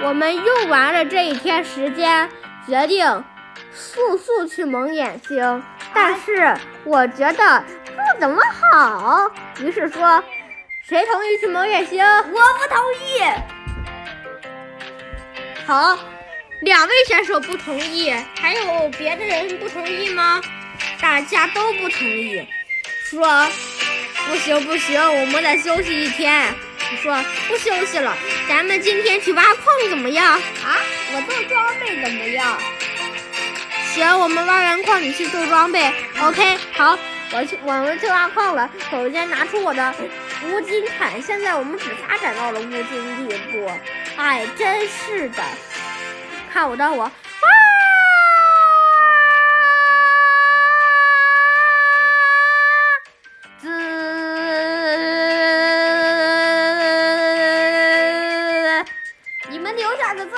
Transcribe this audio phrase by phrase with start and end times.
[0.00, 2.28] 我们用完了这一天时间
[2.66, 3.24] 决定
[3.72, 5.62] 速速去蒙眼睛。
[5.94, 9.30] 但是我觉得不怎么好。
[9.60, 10.24] 于是说
[10.82, 12.04] 谁同意去蒙眼睛？
[12.04, 13.20] 我不同意。
[15.66, 15.98] 好
[16.62, 20.40] 两位选手不同意还有别的人不同意吗？
[21.00, 22.46] 大家都不同意。
[23.04, 23.46] 说
[24.26, 26.54] 不行不行我们得休息一天。
[26.92, 27.16] 你说
[27.48, 28.14] 不休息了
[28.46, 30.34] 咱们今天去挖矿怎么样？
[30.34, 30.76] 啊
[31.14, 32.58] 我做装备怎么样？
[33.94, 35.90] 行我们挖完矿你去做装备。
[36.20, 36.98] ok 好
[37.32, 39.94] 我去我们去挖矿了首先拿出我的
[40.44, 43.70] 乌金铲现在我们只发展到了乌金地步。
[44.16, 45.42] 哎真是的
[46.52, 47.10] 看我的我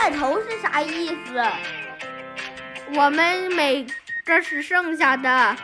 [0.00, 1.44] 罐头是啥意思？
[2.94, 3.86] 我们每
[4.24, 5.54] 这是剩下的，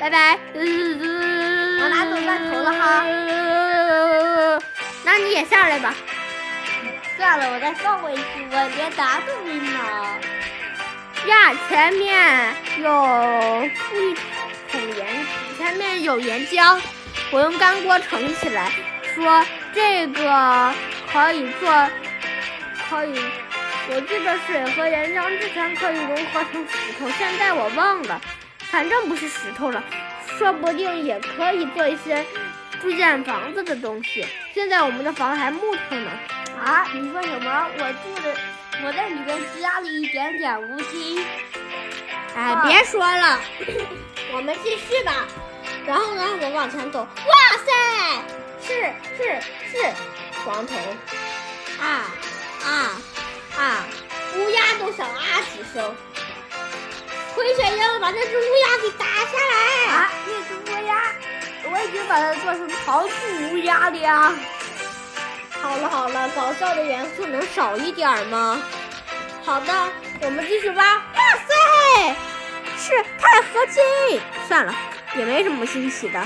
[0.00, 0.36] 拜拜。
[0.52, 3.04] 我拿走罐头了哈。
[5.04, 5.94] 那你也下来吧。
[7.16, 9.78] 算了，我再放回去，我别打死你呢。
[11.28, 14.16] 呀，前面有一
[14.72, 15.24] 桶岩，
[15.56, 16.80] 前面有岩浆，
[17.30, 18.72] 我用干锅盛起来，
[19.14, 20.74] 说这个
[21.12, 21.88] 可以做，
[22.90, 23.22] 可以。
[23.90, 28.20] 我记得水和岩浆之前可以融合成石头，现在我忘了，
[28.70, 29.82] 反正不是石头了，
[30.38, 32.24] 说不定也可以做一些
[32.82, 34.26] 住建房子的东西。
[34.52, 36.10] 现在我们的房还木头呢。
[36.62, 37.66] 啊，你说什么？
[37.78, 38.36] 我住的，
[38.84, 41.24] 我在里边加了一点点乌金。
[42.36, 43.40] 哎，别说了，
[44.32, 45.24] 我们继续吧。
[45.86, 47.00] 然后呢，我往前走。
[47.00, 47.72] 哇塞，
[48.60, 49.92] 是是是，
[50.44, 50.76] 黄铜
[51.80, 52.04] 啊。
[55.16, 55.94] 啊几声
[57.34, 59.92] 回旋鹰把那只乌鸦给打下来。
[59.92, 61.02] 啊那只乌鸦
[61.70, 63.12] 我已经把它做成糖醋
[63.52, 64.34] 乌鸦了呀。
[65.60, 68.62] 好了好了搞笑的元素能少一点吗？
[69.44, 69.72] 好的
[70.22, 71.02] 我们继续挖哇
[71.46, 72.16] 塞
[72.76, 74.20] 是钛合金。
[74.46, 74.74] 算了
[75.16, 76.22] 也没什么新奇的。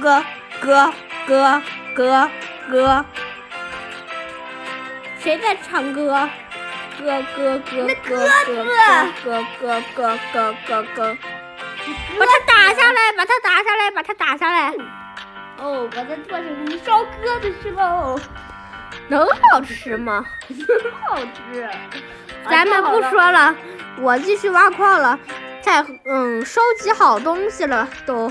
[0.00, 0.24] 哥
[0.60, 0.92] 哥
[1.26, 1.62] 哥
[1.94, 2.30] 哥
[2.70, 3.04] 哥。
[5.20, 6.28] 谁在唱歌？
[6.98, 8.64] 哥哥哥哥哥
[9.24, 11.16] 哥哥哥哥哥哥，
[12.18, 14.74] 把它打下来，把它打下来，把它打下来。
[15.58, 18.18] 哦，把它做成烧鸽子去喽。
[19.08, 20.24] 能好吃吗？
[21.06, 21.68] 好吃。
[22.50, 23.54] 咱们不说了，
[24.00, 25.18] 我继续挖矿了。
[25.62, 28.30] 再嗯，收集好东西了都。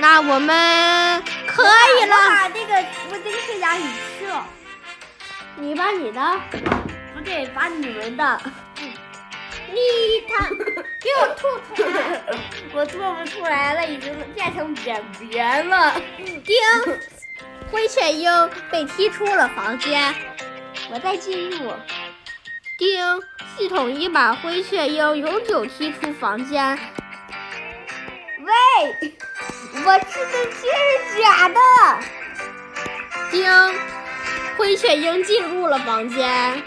[0.00, 2.16] 那我们可以了。
[2.16, 2.74] 我把这个
[3.10, 3.84] 我这个是压你
[4.18, 4.46] 吃了，
[5.56, 6.40] 你把你的，
[7.14, 8.40] 不对，把你们的。
[9.70, 12.22] 你他给我吐出来！
[12.72, 16.00] 我吐不出来了，已经变成便便了。
[16.16, 16.56] 丁，
[17.70, 20.14] 灰雀鹰被踢出了房间。
[20.90, 21.74] 我在进入。
[22.78, 23.20] 丁，
[23.56, 26.78] 系统已把灰雀鹰永久踢出房间。
[29.84, 30.68] 我吃的这
[31.12, 31.58] 是假的。
[33.30, 33.44] 叮，
[34.56, 36.62] 灰雀鹰进入了房间。